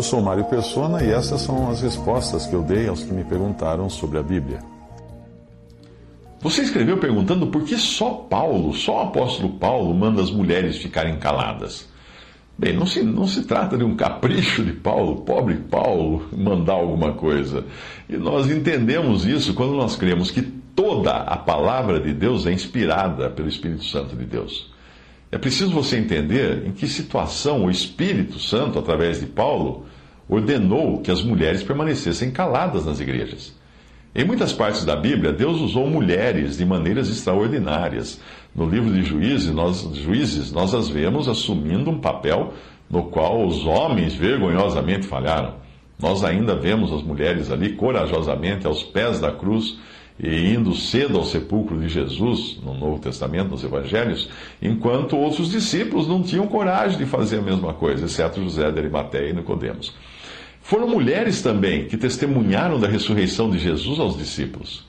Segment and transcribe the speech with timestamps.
[0.00, 3.22] Eu sou Mário Persona e essas são as respostas que eu dei aos que me
[3.22, 4.60] perguntaram sobre a Bíblia.
[6.40, 11.18] Você escreveu perguntando por que só Paulo, só o apóstolo Paulo, manda as mulheres ficarem
[11.18, 11.86] caladas.
[12.56, 17.12] Bem, não se, não se trata de um capricho de Paulo, pobre Paulo, mandar alguma
[17.12, 17.66] coisa.
[18.08, 23.28] E nós entendemos isso quando nós cremos que toda a palavra de Deus é inspirada
[23.28, 24.72] pelo Espírito Santo de Deus.
[25.30, 29.84] É preciso você entender em que situação o Espírito Santo, através de Paulo,
[30.30, 33.52] ordenou que as mulheres permanecessem caladas nas igrejas.
[34.14, 38.20] Em muitas partes da Bíblia, Deus usou mulheres de maneiras extraordinárias.
[38.54, 42.54] No livro de Juízes nós, Juízes, nós as vemos assumindo um papel
[42.88, 45.54] no qual os homens vergonhosamente falharam.
[45.98, 49.78] Nós ainda vemos as mulheres ali corajosamente aos pés da cruz
[50.18, 54.28] e indo cedo ao sepulcro de Jesus, no Novo Testamento, nos Evangelhos,
[54.60, 59.30] enquanto outros discípulos não tinham coragem de fazer a mesma coisa, exceto José de Arimateia
[59.30, 59.94] e Nicodemos.
[60.70, 64.86] Foram mulheres também que testemunharam da ressurreição de Jesus aos discípulos.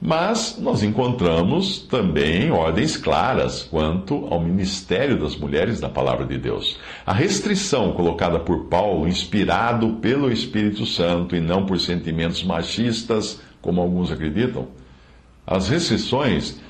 [0.00, 6.78] Mas nós encontramos também ordens claras quanto ao ministério das mulheres na palavra de Deus.
[7.04, 13.80] A restrição colocada por Paulo, inspirado pelo Espírito Santo e não por sentimentos machistas, como
[13.80, 14.68] alguns acreditam,
[15.44, 16.60] as restrições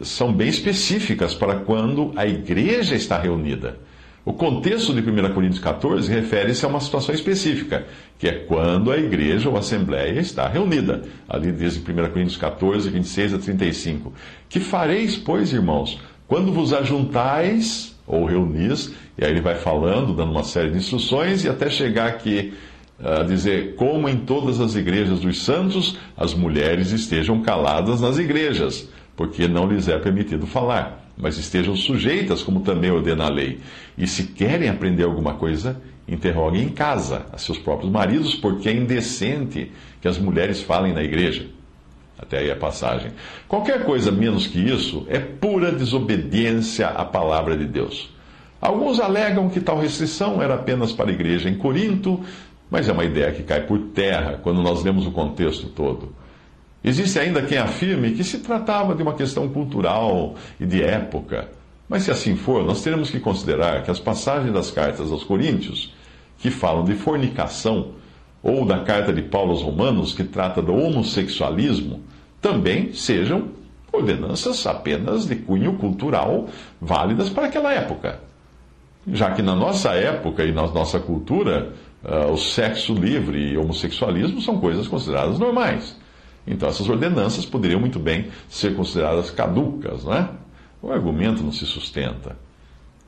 [0.00, 3.78] são bem específicas para quando a igreja está reunida.
[4.26, 7.86] O contexto de 1 Coríntios 14 refere-se a uma situação específica,
[8.18, 11.02] que é quando a igreja ou a assembleia está reunida.
[11.28, 14.12] Ali diz em 1 Coríntios 14, 26 a 35.
[14.48, 20.32] Que fareis, pois, irmãos, quando vos ajuntais ou reunis, e aí ele vai falando, dando
[20.32, 22.52] uma série de instruções, e até chegar aqui
[23.00, 28.88] a dizer: como em todas as igrejas dos santos, as mulheres estejam caladas nas igrejas,
[29.16, 33.60] porque não lhes é permitido falar mas estejam sujeitas, como também ordena a lei.
[33.96, 38.72] E se querem aprender alguma coisa, interroguem em casa a seus próprios maridos, porque é
[38.72, 41.46] indecente que as mulheres falem na igreja.
[42.18, 43.12] Até aí a passagem.
[43.48, 48.10] Qualquer coisa menos que isso é pura desobediência à palavra de Deus.
[48.60, 52.22] Alguns alegam que tal restrição era apenas para a igreja em Corinto,
[52.70, 56.12] mas é uma ideia que cai por terra quando nós lemos o contexto todo.
[56.86, 61.48] Existe ainda quem afirme que se tratava de uma questão cultural e de época.
[61.88, 65.92] Mas se assim for, nós teremos que considerar que as passagens das cartas aos Coríntios,
[66.38, 67.88] que falam de fornicação,
[68.40, 72.02] ou da carta de Paulo aos Romanos, que trata do homossexualismo,
[72.40, 73.48] também sejam
[73.92, 76.46] ordenanças apenas de cunho cultural
[76.80, 78.20] válidas para aquela época.
[79.08, 81.72] Já que na nossa época e na nossa cultura,
[82.04, 85.96] uh, o sexo livre e homossexualismo são coisas consideradas normais.
[86.46, 90.28] Então, essas ordenanças poderiam muito bem ser consideradas caducas, não é?
[90.80, 92.36] O argumento não se sustenta.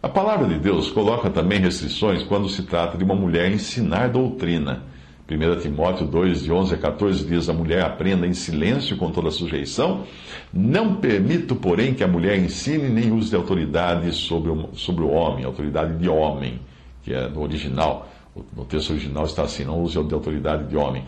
[0.03, 4.82] A palavra de Deus coloca também restrições quando se trata de uma mulher ensinar doutrina.
[5.31, 9.31] 1 Timóteo 2, de 11 a 14 diz: A mulher aprenda em silêncio com toda
[9.31, 10.04] sujeição.
[10.53, 15.10] Não permito, porém, que a mulher ensine nem use de autoridade sobre o, sobre o
[15.10, 16.60] homem, autoridade de homem,
[17.03, 18.09] que é no original.
[18.56, 21.04] No texto original está assim: não use de autoridade de homem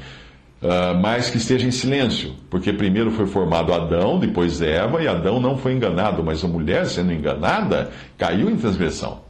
[0.63, 5.41] Uh, mas que esteja em silêncio, porque primeiro foi formado Adão, depois Eva, e Adão
[5.41, 9.23] não foi enganado, mas a mulher, sendo enganada, caiu em transgressão.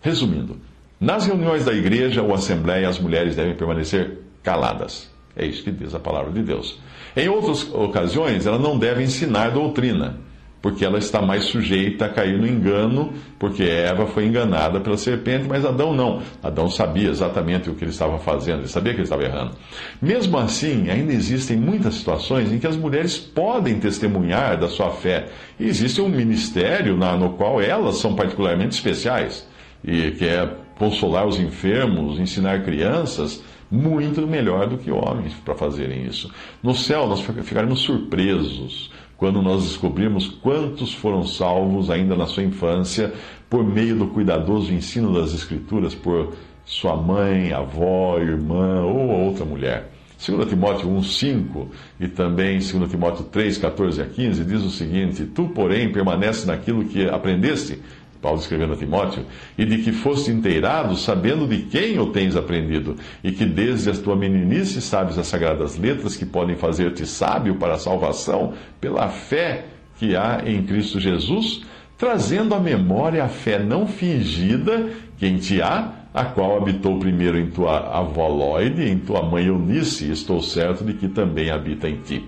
[0.00, 0.56] Resumindo,
[1.00, 5.08] nas reuniões da igreja ou assembleia, as mulheres devem permanecer caladas.
[5.36, 6.80] É isso que diz a palavra de Deus.
[7.16, 10.16] Em outras ocasiões, ela não deve ensinar doutrina
[10.62, 15.44] porque ela está mais sujeita a cair no engano, porque Eva foi enganada pela serpente,
[15.48, 16.22] mas Adão não.
[16.40, 19.56] Adão sabia exatamente o que ele estava fazendo, ele sabia que ele estava errando.
[20.00, 25.26] Mesmo assim, ainda existem muitas situações em que as mulheres podem testemunhar da sua fé.
[25.58, 29.46] E existe um ministério na, no qual elas são particularmente especiais,
[29.84, 30.48] e que é
[30.78, 36.30] consolar os enfermos, ensinar crianças muito melhor do que homens para fazerem isso.
[36.62, 38.90] No céu, nós ficaremos surpresos
[39.22, 43.14] quando nós descobrimos quantos foram salvos ainda na sua infância
[43.48, 46.34] por meio do cuidadoso ensino das Escrituras por
[46.64, 49.92] sua mãe, avó, irmã ou outra mulher.
[50.26, 51.68] 2 Timóteo 1,5
[52.00, 56.84] e também 2 Timóteo 3, 14 a 15 diz o seguinte: Tu, porém, permanece naquilo
[56.84, 57.80] que aprendeste
[58.22, 59.26] Paulo escrevendo a Timóteo,
[59.58, 63.94] e de que foste inteirado, sabendo de quem o tens aprendido, e que desde a
[63.94, 69.64] tua meninice sabes as sagradas letras que podem fazer-te sábio para a salvação pela fé
[69.98, 71.62] que há em Cristo Jesus,
[71.98, 77.38] trazendo à memória a fé não fingida que em ti há, a qual habitou primeiro
[77.38, 81.96] em tua avó Loide, em tua mãe Eunice, estou certo de que também habita em
[81.96, 82.24] ti.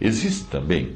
[0.00, 0.92] Existe também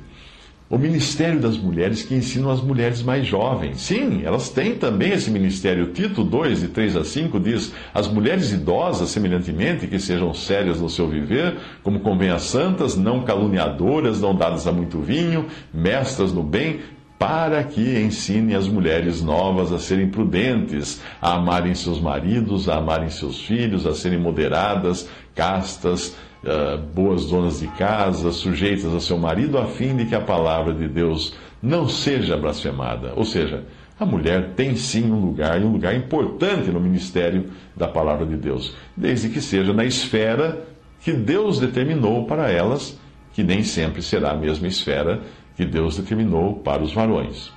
[0.70, 3.80] o ministério das mulheres que ensinam as mulheres mais jovens.
[3.80, 5.92] Sim, elas têm também esse ministério.
[5.92, 10.90] Tito 2, de 3 a 5, diz: As mulheres idosas, semelhantemente, que sejam sérias no
[10.90, 16.42] seu viver, como convém a santas, não caluniadoras, não dadas a muito vinho, mestras no
[16.42, 16.80] bem,
[17.18, 23.08] para que ensine as mulheres novas a serem prudentes, a amarem seus maridos, a amarem
[23.08, 26.14] seus filhos, a serem moderadas, castas,
[26.48, 30.72] uh, boas donas de casa, sujeitas a seu marido, a fim de que a palavra
[30.72, 33.12] de Deus não seja blasfemada.
[33.14, 33.64] Ou seja,
[34.00, 38.36] a mulher tem sim um lugar, e um lugar importante no ministério da palavra de
[38.36, 40.66] Deus, desde que seja na esfera
[41.00, 42.98] que Deus determinou para elas,
[43.32, 45.20] que nem sempre será a mesma esfera
[45.56, 47.52] que Deus determinou para os varões.